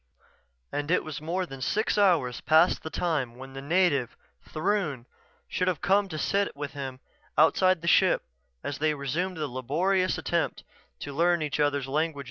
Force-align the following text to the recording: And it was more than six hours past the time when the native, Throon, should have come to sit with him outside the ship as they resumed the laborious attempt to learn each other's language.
And 0.71 0.89
it 0.89 1.03
was 1.03 1.21
more 1.21 1.45
than 1.45 1.61
six 1.61 1.95
hours 1.95 2.41
past 2.41 2.81
the 2.81 2.89
time 2.89 3.35
when 3.35 3.53
the 3.53 3.61
native, 3.61 4.17
Throon, 4.49 5.05
should 5.47 5.67
have 5.67 5.79
come 5.81 6.09
to 6.09 6.17
sit 6.17 6.55
with 6.55 6.71
him 6.73 7.01
outside 7.37 7.81
the 7.83 7.87
ship 7.87 8.23
as 8.63 8.79
they 8.79 8.95
resumed 8.95 9.37
the 9.37 9.47
laborious 9.47 10.17
attempt 10.17 10.63
to 11.01 11.13
learn 11.13 11.43
each 11.43 11.59
other's 11.59 11.87
language. 11.87 12.19